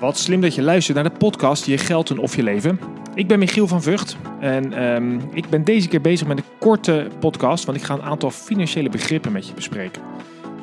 Wat 0.00 0.18
slim 0.18 0.40
dat 0.40 0.54
je 0.54 0.62
luistert 0.62 0.96
naar 0.96 1.10
de 1.10 1.18
podcast 1.18 1.66
Je 1.66 1.78
Geld 1.78 2.10
en 2.10 2.18
Of 2.18 2.36
Je 2.36 2.42
Leven. 2.42 2.80
Ik 3.14 3.28
ben 3.28 3.38
Michiel 3.38 3.66
van 3.66 3.82
Vught 3.82 4.16
en 4.40 4.72
ehm, 4.72 5.18
ik 5.32 5.48
ben 5.48 5.64
deze 5.64 5.88
keer 5.88 6.00
bezig 6.00 6.26
met 6.26 6.38
een 6.38 6.44
korte 6.58 7.08
podcast, 7.18 7.64
want 7.64 7.78
ik 7.78 7.84
ga 7.84 7.94
een 7.94 8.02
aantal 8.02 8.30
financiële 8.30 8.88
begrippen 8.88 9.32
met 9.32 9.46
je 9.46 9.54
bespreken. 9.54 10.02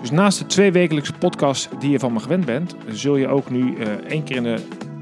Dus 0.01 0.11
naast 0.11 0.39
de 0.39 0.45
twee 0.45 0.71
wekelijkse 0.71 1.13
podcast 1.13 1.69
die 1.79 1.89
je 1.89 1.99
van 1.99 2.13
me 2.13 2.19
gewend 2.19 2.45
bent, 2.45 2.75
zul 2.87 3.15
je 3.15 3.27
ook 3.27 3.49
nu 3.49 3.75
uh, 3.75 3.87
één 3.87 4.23
keer 4.23 4.35
in 4.35 4.43
de, 4.43 4.57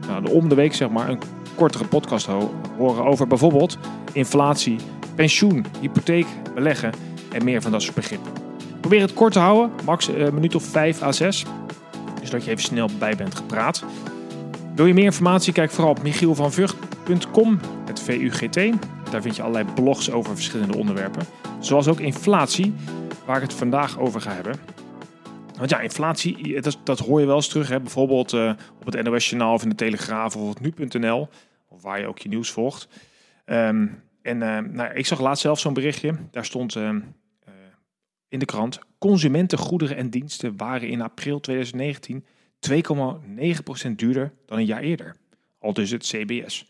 nou, 0.07 0.23
de 0.23 0.31
om 0.31 0.49
de 0.49 0.55
week 0.55 0.73
zeg 0.73 0.89
maar, 0.89 1.09
een 1.09 1.19
kortere 1.55 1.85
podcast 1.85 2.29
horen 2.77 3.05
over 3.05 3.27
bijvoorbeeld 3.27 3.77
inflatie, 4.11 4.77
pensioen, 5.15 5.65
hypotheek, 5.81 6.27
beleggen 6.53 6.91
en 7.31 7.43
meer 7.43 7.61
van 7.61 7.71
dat 7.71 7.81
soort 7.81 7.95
begrippen. 7.95 8.31
Probeer 8.79 9.01
het 9.01 9.13
kort 9.13 9.33
te 9.33 9.39
houden, 9.39 9.71
max 9.85 10.07
een 10.07 10.33
minuut 10.33 10.55
of 10.55 10.63
5 10.63 11.01
à 11.01 11.11
6, 11.11 11.45
zodat 12.23 12.43
je 12.43 12.51
even 12.51 12.63
snel 12.63 12.89
bij 12.99 13.15
bent 13.15 13.35
gepraat. 13.35 13.83
Wil 14.75 14.85
je 14.85 14.93
meer 14.93 15.03
informatie? 15.03 15.53
Kijk 15.53 15.71
vooral 15.71 15.91
op 15.91 16.03
michielvanvugt.com, 16.03 17.59
het 17.85 17.99
VUGT. 17.99 18.55
Daar 19.11 19.21
vind 19.21 19.35
je 19.35 19.41
allerlei 19.41 19.73
blogs 19.73 20.11
over 20.11 20.35
verschillende 20.35 20.77
onderwerpen. 20.77 21.25
Zoals 21.59 21.87
ook 21.87 21.99
inflatie, 21.99 22.73
waar 23.25 23.35
ik 23.35 23.41
het 23.41 23.53
vandaag 23.53 23.99
over 23.99 24.21
ga 24.21 24.31
hebben. 24.31 24.55
Want 25.57 25.69
ja, 25.69 25.79
inflatie, 25.79 26.61
dat, 26.61 26.77
dat 26.83 26.99
hoor 26.99 27.19
je 27.19 27.25
wel 27.25 27.35
eens 27.35 27.47
terug. 27.47 27.69
Hè? 27.69 27.79
Bijvoorbeeld 27.79 28.33
uh, 28.33 28.53
op 28.79 28.85
het 28.85 29.03
NOS 29.03 29.29
Journaal 29.29 29.53
of 29.53 29.63
in 29.63 29.69
de 29.69 29.75
Telegraaf 29.75 30.35
of 30.35 30.49
op 30.49 30.59
nu.nl. 30.59 31.29
Of 31.69 31.81
waar 31.81 31.99
je 31.99 32.07
ook 32.07 32.19
je 32.19 32.29
nieuws 32.29 32.51
volgt. 32.51 32.87
Um, 33.45 34.03
en 34.21 34.41
uh, 34.41 34.59
nou, 34.59 34.93
ik 34.93 35.05
zag 35.05 35.19
laatst 35.19 35.41
zelf 35.41 35.59
zo'n 35.59 35.73
berichtje. 35.73 36.15
Daar 36.31 36.45
stond 36.45 36.75
uh, 36.75 36.89
in 38.27 38.39
de 38.39 38.45
krant... 38.45 38.79
Consumentengoederen 38.97 39.97
en 39.97 40.09
diensten 40.09 40.57
waren 40.57 40.87
in 40.87 41.01
april 41.01 41.39
2019 41.39 42.25
2,9% 42.59 43.91
duurder 43.95 44.33
dan 44.45 44.57
een 44.57 44.65
jaar 44.65 44.81
eerder. 44.81 45.15
Al 45.59 45.73
dus 45.73 45.91
het 45.91 46.03
CBS. 46.03 46.67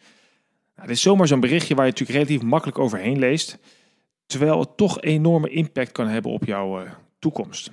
Nou, 0.75 0.87
dit 0.87 0.95
is 0.95 1.01
zomaar 1.01 1.27
zo'n 1.27 1.39
berichtje 1.39 1.75
waar 1.75 1.85
je 1.85 1.91
natuurlijk 1.91 2.19
relatief 2.19 2.47
makkelijk 2.47 2.79
overheen 2.79 3.19
leest. 3.19 3.57
Terwijl 4.25 4.59
het 4.59 4.77
toch 4.77 5.01
enorme 5.01 5.49
impact 5.49 5.91
kan 5.91 6.07
hebben 6.07 6.31
op 6.31 6.45
jouw 6.45 6.81
uh, 6.81 6.91
toekomst. 7.19 7.71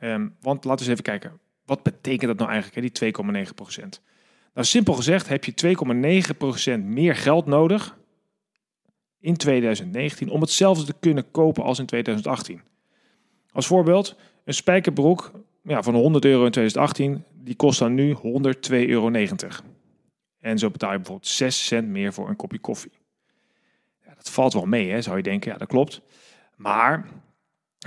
Um, 0.00 0.36
want 0.40 0.64
laten 0.64 0.84
we 0.84 0.90
eens 0.90 1.00
even 1.00 1.20
kijken. 1.20 1.40
Wat 1.64 1.82
betekent 1.82 2.26
dat 2.26 2.38
nou 2.38 2.50
eigenlijk, 2.50 3.00
hè, 3.00 3.10
die 3.10 3.12
2,9%? 3.14 4.02
Nou, 4.54 4.66
simpel 4.66 4.94
gezegd 4.94 5.28
heb 5.28 5.44
je 5.44 5.76
2,9% 6.78 6.84
meer 6.84 7.16
geld 7.16 7.46
nodig 7.46 7.98
in 9.20 9.36
2019 9.36 10.30
om 10.30 10.40
hetzelfde 10.40 10.84
te 10.84 10.94
kunnen 11.00 11.30
kopen 11.30 11.62
als 11.62 11.78
in 11.78 11.86
2018. 11.86 12.62
Als 13.52 13.66
voorbeeld, 13.66 14.16
een 14.44 14.54
spijkerbroek 14.54 15.32
ja, 15.62 15.82
van 15.82 15.94
100 15.94 16.24
euro 16.24 16.44
in 16.44 16.50
2018, 16.50 17.24
die 17.40 17.56
kost 17.56 17.78
dan 17.78 17.94
nu 17.94 18.14
102,90 18.14 18.20
euro. 18.70 19.10
En 20.40 20.58
zo 20.58 20.70
betaal 20.70 20.90
je 20.90 20.96
bijvoorbeeld 20.96 21.28
6 21.28 21.66
cent 21.66 21.88
meer 21.88 22.12
voor 22.12 22.28
een 22.28 22.36
kopje 22.36 22.58
koffie. 22.58 22.92
Ja, 24.04 24.14
dat 24.14 24.30
valt 24.30 24.52
wel 24.52 24.66
mee, 24.66 24.90
hè, 24.90 25.02
zou 25.02 25.16
je 25.16 25.22
denken. 25.22 25.52
Ja, 25.52 25.58
dat 25.58 25.68
klopt. 25.68 26.00
Maar 26.56 27.06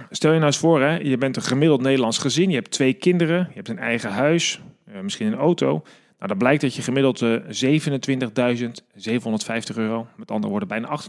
stel 0.10 0.32
je 0.32 0.38
nou 0.38 0.52
eens 0.52 0.60
voor, 0.60 0.82
hè, 0.82 0.98
je 0.98 1.18
bent 1.18 1.36
een 1.36 1.42
gemiddeld 1.42 1.82
Nederlands 1.82 2.18
gezin. 2.18 2.50
Je 2.50 2.56
hebt 2.56 2.72
twee 2.72 2.94
kinderen, 2.94 3.38
je 3.38 3.56
hebt 3.56 3.70
een 3.70 3.80
eigen 3.80 4.12
huis, 4.12 4.62
eh, 4.86 5.00
misschien 5.00 5.28
een 5.28 5.36
auto. 5.36 5.84
Nou, 6.24 6.28
dan 6.36 6.38
blijkt 6.38 6.62
dat 6.62 6.76
je 6.76 6.82
gemiddeld 6.82 7.22
uh, 7.22 7.36
eh, 7.36 7.82
27.750 7.82 9.76
euro, 9.76 10.08
met 10.16 10.32
andere 10.32 10.52
woorden 10.52 10.68
bijna 10.68 11.00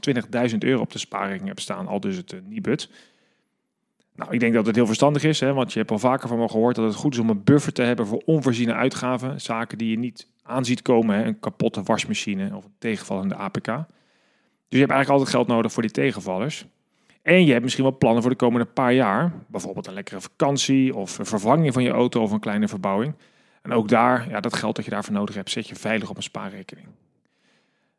28.000 0.50 0.58
euro 0.58 0.80
op 0.80 0.92
de 0.92 0.98
spaarrekening 0.98 1.48
hebt 1.48 1.60
staan. 1.60 1.86
Al 1.86 2.00
dus 2.00 2.16
het 2.16 2.32
uh, 2.32 2.40
Nibud. 2.44 2.90
Nou, 4.14 4.32
ik 4.32 4.40
denk 4.40 4.54
dat 4.54 4.66
het 4.66 4.76
heel 4.76 4.86
verstandig 4.86 5.24
is, 5.24 5.40
hè, 5.40 5.52
want 5.52 5.72
je 5.72 5.78
hebt 5.78 5.90
al 5.90 5.98
vaker 5.98 6.28
van 6.28 6.38
me 6.38 6.48
gehoord 6.48 6.76
dat 6.76 6.84
het 6.84 6.94
goed 6.94 7.12
is 7.12 7.18
om 7.18 7.30
een 7.30 7.44
buffer 7.44 7.72
te 7.72 7.82
hebben 7.82 8.06
voor 8.06 8.22
onvoorziene 8.24 8.74
uitgaven. 8.74 9.40
Zaken 9.40 9.78
die 9.78 9.90
je 9.90 9.98
niet 9.98 10.28
aanziet 10.42 10.82
komen, 10.82 11.16
hè, 11.16 11.24
een 11.24 11.40
kapotte 11.40 11.82
wasmachine 11.82 12.56
of 12.56 12.64
een 12.64 12.74
tegenvallende 12.78 13.34
APK. 13.34 13.66
Dus 13.66 13.76
je 14.68 14.78
hebt 14.78 14.92
eigenlijk 14.92 15.08
altijd 15.08 15.28
geld 15.28 15.46
nodig 15.46 15.72
voor 15.72 15.82
die 15.82 15.90
tegenvallers. 15.90 16.66
En 17.22 17.44
je 17.44 17.50
hebt 17.50 17.62
misschien 17.62 17.84
wel 17.84 17.98
plannen 17.98 18.22
voor 18.22 18.30
de 18.30 18.36
komende 18.36 18.66
paar 18.66 18.92
jaar. 18.92 19.32
Bijvoorbeeld 19.46 19.86
een 19.86 19.94
lekkere 19.94 20.20
vakantie 20.20 20.94
of 20.94 21.18
een 21.18 21.26
vervanging 21.26 21.72
van 21.72 21.82
je 21.82 21.90
auto 21.90 22.22
of 22.22 22.30
een 22.30 22.40
kleine 22.40 22.68
verbouwing. 22.68 23.14
En 23.62 23.72
ook 23.72 23.88
daar, 23.88 24.28
ja, 24.28 24.40
dat 24.40 24.56
geld 24.56 24.76
dat 24.76 24.84
je 24.84 24.90
daarvoor 24.90 25.14
nodig 25.14 25.34
hebt, 25.34 25.50
zet 25.50 25.68
je 25.68 25.74
veilig 25.74 26.10
op 26.10 26.16
een 26.16 26.22
spaarrekening. 26.22 26.86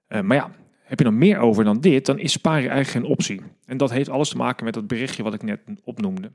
Uh, 0.09 0.21
maar 0.21 0.37
ja, 0.37 0.51
heb 0.85 0.99
je 0.99 1.05
nog 1.05 1.13
meer 1.13 1.39
over 1.39 1.63
dan 1.63 1.79
dit, 1.79 2.05
dan 2.05 2.19
is 2.19 2.31
sparen 2.31 2.69
eigenlijk 2.69 2.89
geen 2.89 3.11
optie. 3.11 3.41
En 3.65 3.77
dat 3.77 3.91
heeft 3.91 4.09
alles 4.09 4.29
te 4.29 4.37
maken 4.37 4.65
met 4.65 4.73
dat 4.73 4.87
berichtje 4.87 5.23
wat 5.23 5.33
ik 5.33 5.43
net 5.43 5.59
opnoemde. 5.83 6.31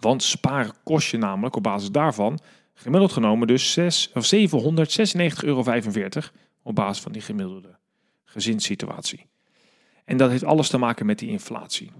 Want 0.00 0.22
sparen 0.22 0.72
kost 0.84 1.10
je 1.10 1.18
namelijk 1.18 1.56
op 1.56 1.62
basis 1.62 1.90
daarvan 1.90 2.38
gemiddeld 2.74 3.12
genomen 3.12 3.46
dus 3.46 3.72
6, 3.72 4.10
of 4.14 4.34
796,45 4.34 5.44
euro 5.44 5.64
op 6.62 6.74
basis 6.74 7.02
van 7.02 7.12
die 7.12 7.22
gemiddelde 7.22 7.76
gezinssituatie. 8.24 9.26
En 10.04 10.16
dat 10.16 10.30
heeft 10.30 10.44
alles 10.44 10.68
te 10.68 10.78
maken 10.78 11.06
met 11.06 11.18
die 11.18 11.30
inflatie. 11.30 11.90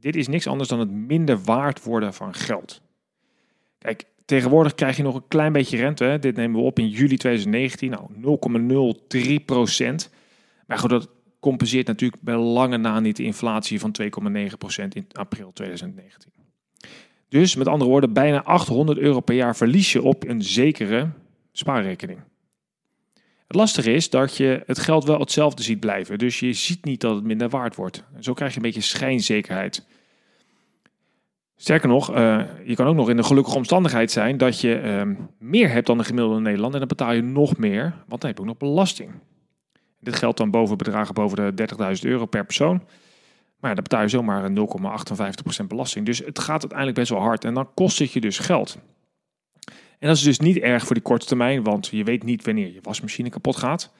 Dit 0.00 0.16
is 0.16 0.28
niks 0.28 0.46
anders 0.46 0.68
dan 0.68 0.78
het 0.78 0.90
minder 0.90 1.42
waard 1.42 1.82
worden 1.82 2.14
van 2.14 2.34
geld. 2.34 2.80
Kijk, 3.78 4.04
tegenwoordig 4.24 4.74
krijg 4.74 4.96
je 4.96 5.02
nog 5.02 5.14
een 5.14 5.28
klein 5.28 5.52
beetje 5.52 5.76
rente. 5.76 6.16
Dit 6.20 6.36
nemen 6.36 6.60
we 6.60 6.66
op 6.66 6.78
in 6.78 6.88
juli 6.88 7.16
2019, 7.16 7.90
nou 7.90 8.38
0,03 9.38 9.44
procent. 9.44 10.10
Maar 10.66 10.78
goed, 10.78 10.90
dat 10.90 11.08
compenseert 11.40 11.86
natuurlijk 11.86 12.22
bij 12.22 12.36
lange 12.36 12.76
na 12.76 13.00
niet 13.00 13.16
de 13.16 13.22
inflatie 13.22 13.80
van 13.80 13.94
2,9% 14.02 14.08
in 14.88 15.06
april 15.12 15.52
2019. 15.52 16.32
Dus 17.28 17.56
met 17.56 17.68
andere 17.68 17.90
woorden, 17.90 18.12
bijna 18.12 18.42
800 18.42 18.98
euro 18.98 19.20
per 19.20 19.34
jaar 19.34 19.56
verlies 19.56 19.92
je 19.92 20.02
op 20.02 20.28
een 20.28 20.42
zekere 20.42 21.10
spaarrekening. 21.52 22.18
Het 23.46 23.56
lastige 23.56 23.92
is 23.92 24.10
dat 24.10 24.36
je 24.36 24.62
het 24.66 24.78
geld 24.78 25.04
wel 25.04 25.18
hetzelfde 25.18 25.62
ziet 25.62 25.80
blijven. 25.80 26.18
Dus 26.18 26.40
je 26.40 26.52
ziet 26.52 26.84
niet 26.84 27.00
dat 27.00 27.14
het 27.14 27.24
minder 27.24 27.48
waard 27.48 27.76
wordt. 27.76 28.04
Zo 28.20 28.32
krijg 28.32 28.50
je 28.50 28.56
een 28.56 28.62
beetje 28.62 28.80
schijnzekerheid. 28.80 29.86
Sterker 31.56 31.88
nog, 31.88 32.16
uh, 32.16 32.42
je 32.64 32.74
kan 32.74 32.86
ook 32.86 32.94
nog 32.94 33.10
in 33.10 33.16
de 33.16 33.22
gelukkige 33.22 33.56
omstandigheid 33.56 34.10
zijn 34.10 34.36
dat 34.36 34.60
je 34.60 34.82
uh, 34.82 35.16
meer 35.38 35.70
hebt 35.70 35.86
dan 35.86 35.98
de 35.98 36.04
gemiddelde 36.04 36.40
Nederland. 36.40 36.72
En 36.72 36.78
dan 36.78 36.88
betaal 36.88 37.12
je 37.12 37.22
nog 37.22 37.56
meer, 37.56 37.82
want 38.06 38.20
dan 38.20 38.30
heb 38.30 38.36
je 38.36 38.40
ook 38.40 38.48
nog 38.48 38.56
belasting. 38.56 39.10
Dit 40.04 40.16
geldt 40.16 40.38
dan 40.38 40.50
boven 40.50 40.76
bedragen 40.76 41.14
boven 41.14 41.56
de 41.56 41.68
30.000 41.96 42.10
euro 42.10 42.26
per 42.26 42.44
persoon. 42.44 42.82
Maar 43.60 43.70
ja, 43.70 43.74
dan 43.74 43.84
betaal 43.84 44.02
je 44.02 44.08
zomaar 44.08 44.50
0,58% 44.50 45.66
belasting. 45.68 46.06
Dus 46.06 46.18
het 46.18 46.38
gaat 46.38 46.60
uiteindelijk 46.60 46.98
best 46.98 47.10
wel 47.10 47.20
hard. 47.20 47.44
En 47.44 47.54
dan 47.54 47.68
kost 47.74 47.98
het 47.98 48.12
je 48.12 48.20
dus 48.20 48.38
geld. 48.38 48.78
En 49.98 50.08
dat 50.08 50.16
is 50.16 50.22
dus 50.22 50.38
niet 50.38 50.56
erg 50.56 50.84
voor 50.84 50.94
die 50.94 51.04
korte 51.04 51.26
termijn, 51.26 51.62
want 51.62 51.86
je 51.86 52.04
weet 52.04 52.22
niet 52.22 52.44
wanneer 52.44 52.72
je 52.72 52.78
wasmachine 52.82 53.30
kapot 53.30 53.56
gaat. 53.56 53.92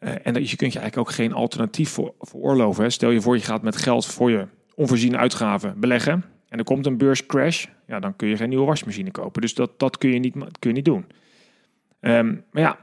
Uh, 0.00 0.10
en 0.10 0.34
je 0.34 0.56
kunt 0.56 0.72
je 0.72 0.78
eigenlijk 0.78 0.96
ook 0.96 1.10
geen 1.10 1.32
alternatief 1.32 1.90
voor, 1.90 2.14
veroorloven. 2.18 2.92
Stel 2.92 3.10
je 3.10 3.20
voor 3.20 3.36
je 3.36 3.42
gaat 3.42 3.62
met 3.62 3.76
geld 3.76 4.06
voor 4.06 4.30
je 4.30 4.46
onvoorziene 4.74 5.16
uitgaven 5.16 5.80
beleggen. 5.80 6.24
En 6.48 6.58
er 6.58 6.64
komt 6.64 6.86
een 6.86 6.96
beurscrash. 6.96 7.66
Ja, 7.86 8.00
dan 8.00 8.16
kun 8.16 8.28
je 8.28 8.36
geen 8.36 8.48
nieuwe 8.48 8.66
wasmachine 8.66 9.10
kopen. 9.10 9.40
Dus 9.40 9.54
dat, 9.54 9.78
dat 9.78 9.98
kun, 9.98 10.12
je 10.12 10.18
niet, 10.18 10.32
kun 10.32 10.70
je 10.70 10.72
niet 10.72 10.84
doen. 10.84 11.06
Um, 12.00 12.44
maar 12.50 12.62
ja, 12.62 12.78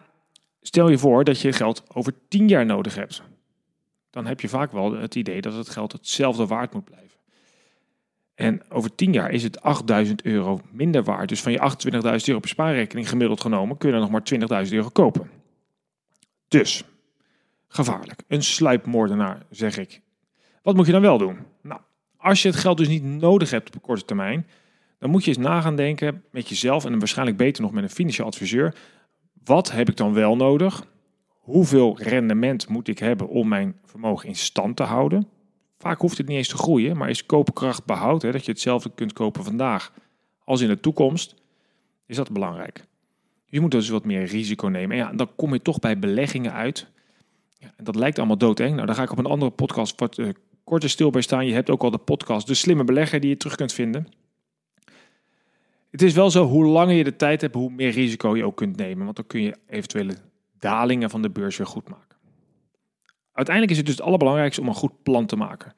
Stel 0.62 0.90
je 0.90 0.98
voor 0.98 1.24
dat 1.24 1.42
je 1.42 1.54
geld 1.54 1.84
over 1.94 2.14
10 2.28 2.48
jaar 2.48 2.66
nodig 2.66 2.96
hebt. 2.96 3.24
Dan 4.10 4.26
heb 4.26 4.42
je 4.42 4.50
vaak 4.50 4.72
wel 4.72 4.94
het 4.94 5.16
idee 5.16 5.42
dat 5.42 5.54
het 5.54 5.70
geld 5.70 5.92
hetzelfde 5.92 6.46
waard 6.46 6.74
moet 6.74 6.86
blijven. 6.86 7.20
En 8.36 8.62
over 8.70 8.96
10 8.96 9.14
jaar 9.14 9.32
is 9.32 9.44
het 9.44 9.62
8000 9.62 10.22
euro 10.22 10.62
minder 10.72 11.04
waard. 11.04 11.30
Dus 11.30 11.42
van 11.42 11.52
je 11.52 11.60
28.000 11.60 12.02
euro 12.26 12.40
per 12.40 12.50
spaarrekening 12.50 13.10
gemiddeld 13.10 13.42
genomen 13.42 13.78
kun 13.78 13.90
je 13.90 13.96
er 13.96 14.02
nog 14.02 14.10
maar 14.10 14.66
20.000 14.66 14.74
euro 14.74 14.90
kopen. 14.90 15.30
Dus, 16.48 16.84
gevaarlijk. 17.68 18.24
Een 18.28 18.44
sluipmoordenaar, 18.44 19.46
zeg 19.50 19.78
ik. 19.78 20.02
Wat 20.62 20.76
moet 20.76 20.86
je 20.86 20.92
dan 20.92 21.02
wel 21.02 21.18
doen? 21.18 21.38
Nou, 21.62 21.82
als 22.18 22.42
je 22.42 22.48
het 22.48 22.58
geld 22.58 22.78
dus 22.78 22.88
niet 22.88 23.04
nodig 23.04 23.50
hebt 23.50 23.76
op 23.76 23.82
korte 23.82 24.06
termijn, 24.06 24.48
dan 24.98 25.10
moet 25.10 25.24
je 25.24 25.30
eens 25.30 25.46
nagaan 25.46 25.76
denken 25.76 26.24
met 26.32 26.50
jezelf 26.50 26.86
en 26.86 27.00
waarschijnlijk 27.00 27.38
beter 27.38 27.62
nog 27.62 27.72
met 27.72 27.84
een 27.84 27.90
financieel 27.90 28.28
adviseur. 28.28 28.76
Wat 29.44 29.72
heb 29.72 29.90
ik 29.90 29.98
dan 29.98 30.14
wel 30.14 30.36
nodig? 30.36 30.86
Hoeveel 31.40 31.98
rendement 31.98 32.68
moet 32.68 32.88
ik 32.88 33.00
hebben 33.00 33.28
om 33.28 33.48
mijn 33.48 33.76
vermogen 33.86 34.28
in 34.28 34.36
stand 34.36 34.76
te 34.76 34.84
houden? 34.84 35.28
Vaak 35.78 36.00
hoeft 36.00 36.18
het 36.18 36.28
niet 36.28 36.38
eens 36.38 36.48
te 36.48 36.58
groeien, 36.58 36.98
maar 36.98 37.10
is 37.10 37.26
koopkracht 37.26 37.86
behoud, 37.86 38.22
hè, 38.22 38.32
dat 38.32 38.46
je 38.46 38.52
hetzelfde 38.52 38.92
kunt 38.96 39.14
kopen 39.14 39.44
vandaag 39.44 39.94
als 40.44 40.62
in 40.62 40.68
de 40.68 40.80
toekomst, 40.80 41.36
is 42.06 42.16
dat 42.16 42.32
belangrijk. 42.32 42.86
Je 43.46 43.60
moet 43.60 43.72
dus 43.72 43.90
wat 43.90 44.06
meer 44.06 44.24
risico 44.24 44.68
nemen. 44.68 44.92
En 44.92 44.98
ja, 44.98 45.12
dan 45.14 45.30
kom 45.36 45.54
je 45.54 45.62
toch 45.62 45.80
bij 45.80 46.00
beleggingen 46.00 46.54
uit. 46.54 46.88
Ja, 47.58 47.74
en 47.78 47.84
dat 47.84 47.96
lijkt 47.96 48.18
allemaal 48.18 48.38
doodeng. 48.38 48.74
Nou, 48.74 48.86
daar 48.86 48.96
ga 48.96 49.04
ik 49.04 49.12
op 49.12 49.18
een 49.18 49.26
andere 49.26 49.52
podcast 49.52 50.00
wat 50.00 50.18
uh, 50.18 50.30
korter 50.64 50.90
stil 50.90 51.10
bij 51.10 51.22
staan. 51.22 51.46
Je 51.46 51.54
hebt 51.54 51.70
ook 51.70 51.84
al 51.84 51.92
de 51.92 51.98
podcast 51.98 52.48
De 52.48 52.54
Slimme 52.54 52.84
Belegger 52.84 53.20
die 53.20 53.30
je 53.30 53.38
terug 53.38 53.56
kunt 53.56 53.74
vinden. 53.74 54.08
Het 55.92 56.02
is 56.02 56.14
wel 56.14 56.30
zo, 56.30 56.46
hoe 56.46 56.66
langer 56.66 56.96
je 56.96 57.04
de 57.04 57.16
tijd 57.16 57.42
hebt, 57.42 57.56
hoe 57.56 57.72
meer 57.72 57.92
risico 57.92 58.36
je 58.36 58.46
ook 58.46 58.58
kunt 58.58 58.78
nemen. 58.78 59.04
Want 59.04 59.16
dan 59.16 59.28
kun 59.28 59.42
je 59.42 59.56
eventuele 59.68 60.16
dalingen 60.60 61.10
van 61.10 61.22
de 61.22 61.30
beurs 61.30 61.58
weer 61.58 61.68
goed 61.68 61.90
maken. 61.90 62.18
Uiteindelijk 63.34 63.72
is 63.72 63.78
het 63.78 63.86
dus 63.86 63.96
het 63.96 64.06
allerbelangrijkste 64.06 64.62
om 64.62 64.68
een 64.68 64.74
goed 64.74 65.04
plan 65.04 65.26
te 65.26 65.36
maken. 65.36 65.74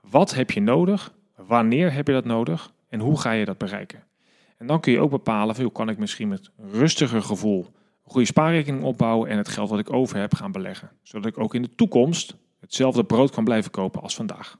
Wat 0.00 0.34
heb 0.34 0.50
je 0.50 0.60
nodig? 0.60 1.14
Wanneer 1.36 1.92
heb 1.92 2.06
je 2.06 2.12
dat 2.12 2.24
nodig? 2.24 2.72
En 2.88 3.00
hoe 3.00 3.20
ga 3.20 3.30
je 3.30 3.44
dat 3.44 3.58
bereiken? 3.58 4.04
En 4.58 4.66
dan 4.66 4.80
kun 4.80 4.92
je 4.92 5.00
ook 5.00 5.10
bepalen, 5.10 5.62
hoe 5.62 5.72
kan 5.72 5.88
ik 5.88 5.98
misschien 5.98 6.28
met 6.28 6.50
rustiger 6.56 7.22
gevoel 7.22 7.66
een 8.04 8.10
goede 8.10 8.26
spaarrekening 8.26 8.84
opbouwen 8.84 9.28
en 9.28 9.36
het 9.36 9.48
geld 9.48 9.70
wat 9.70 9.78
ik 9.78 9.92
over 9.92 10.16
heb 10.18 10.34
gaan 10.34 10.52
beleggen. 10.52 10.90
Zodat 11.02 11.26
ik 11.26 11.38
ook 11.38 11.54
in 11.54 11.62
de 11.62 11.74
toekomst 11.74 12.36
hetzelfde 12.60 13.04
brood 13.04 13.30
kan 13.30 13.44
blijven 13.44 13.70
kopen 13.70 14.02
als 14.02 14.14
vandaag. 14.14 14.58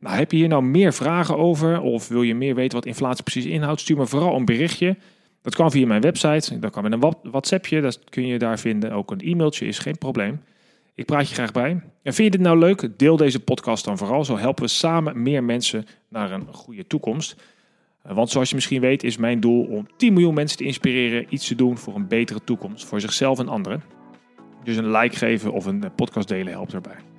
Nou, 0.00 0.16
heb 0.16 0.30
je 0.30 0.36
hier 0.36 0.48
nou 0.48 0.62
meer 0.62 0.92
vragen 0.92 1.38
over 1.38 1.80
of 1.80 2.08
wil 2.08 2.22
je 2.22 2.34
meer 2.34 2.54
weten 2.54 2.76
wat 2.76 2.86
inflatie 2.86 3.22
precies 3.22 3.44
inhoudt? 3.44 3.80
Stuur 3.80 3.96
me 3.96 4.06
vooral 4.06 4.36
een 4.36 4.44
berichtje. 4.44 4.96
Dat 5.42 5.54
kan 5.54 5.70
via 5.70 5.86
mijn 5.86 6.00
website, 6.00 6.58
dat 6.58 6.70
kan 6.70 6.82
met 6.82 6.92
een 6.92 7.14
WhatsAppje, 7.22 7.80
dat 7.80 8.00
kun 8.08 8.26
je 8.26 8.38
daar 8.38 8.58
vinden. 8.58 8.92
Ook 8.92 9.10
een 9.10 9.20
e-mailtje 9.20 9.66
is 9.66 9.78
geen 9.78 9.98
probleem. 9.98 10.40
Ik 10.94 11.06
praat 11.06 11.28
je 11.28 11.34
graag 11.34 11.52
bij. 11.52 11.70
En 12.02 12.14
vind 12.14 12.16
je 12.16 12.30
dit 12.30 12.40
nou 12.40 12.58
leuk? 12.58 12.88
Deel 12.96 13.16
deze 13.16 13.40
podcast 13.40 13.84
dan 13.84 13.98
vooral. 13.98 14.24
Zo 14.24 14.38
helpen 14.38 14.64
we 14.64 14.70
samen 14.70 15.22
meer 15.22 15.44
mensen 15.44 15.86
naar 16.08 16.32
een 16.32 16.46
goede 16.52 16.86
toekomst. 16.86 17.36
Eh, 18.02 18.14
want 18.14 18.30
zoals 18.30 18.48
je 18.48 18.54
misschien 18.54 18.80
weet 18.80 19.02
is 19.02 19.16
mijn 19.16 19.40
doel 19.40 19.64
om 19.64 19.86
10 19.96 20.12
miljoen 20.12 20.34
mensen 20.34 20.58
te 20.58 20.64
inspireren 20.64 21.26
iets 21.28 21.46
te 21.46 21.54
doen 21.54 21.78
voor 21.78 21.94
een 21.94 22.08
betere 22.08 22.44
toekomst 22.44 22.84
voor 22.84 23.00
zichzelf 23.00 23.38
en 23.38 23.48
anderen. 23.48 23.82
Dus 24.64 24.76
een 24.76 24.90
like 24.90 25.16
geven 25.16 25.52
of 25.52 25.66
een 25.66 25.84
podcast 25.94 26.28
delen 26.28 26.52
helpt 26.52 26.72
erbij. 26.72 27.09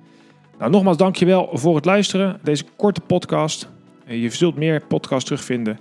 Nou, 0.62 0.74
nogmaals 0.74 0.96
dankjewel 0.96 1.48
voor 1.52 1.76
het 1.76 1.84
luisteren. 1.84 2.38
Deze 2.42 2.64
korte 2.76 3.00
podcast. 3.00 3.68
Eh, 4.06 4.22
je 4.22 4.30
zult 4.30 4.56
meer 4.56 4.82
podcasts 4.88 5.24
terugvinden. 5.24 5.78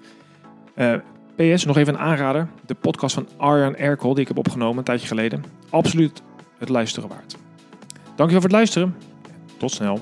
Eh, 0.73 0.93
PS, 1.35 1.65
nog 1.65 1.77
even 1.77 1.93
een 1.93 1.99
aanrader. 1.99 2.47
De 2.65 2.73
podcast 2.73 3.13
van 3.13 3.27
Arjan 3.37 3.75
Erkel, 3.75 4.13
die 4.13 4.21
ik 4.21 4.27
heb 4.27 4.37
opgenomen 4.37 4.77
een 4.77 4.83
tijdje 4.83 5.07
geleden. 5.07 5.43
Absoluut 5.69 6.21
het 6.57 6.69
luisteren 6.69 7.09
waard. 7.09 7.37
Dankjewel 8.15 8.41
voor 8.41 8.41
het 8.41 8.51
luisteren. 8.51 8.95
Tot 9.57 9.71
snel. 9.71 9.99